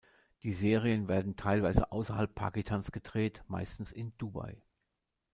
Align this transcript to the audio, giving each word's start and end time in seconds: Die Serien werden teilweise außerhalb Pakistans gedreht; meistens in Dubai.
Die 0.41 0.51
Serien 0.51 1.07
werden 1.07 1.35
teilweise 1.35 1.91
außerhalb 1.91 2.33
Pakistans 2.33 2.91
gedreht; 2.91 3.43
meistens 3.47 3.91
in 3.91 4.13
Dubai. 4.17 4.63